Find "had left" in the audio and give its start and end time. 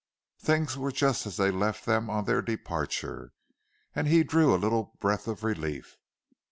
1.53-1.85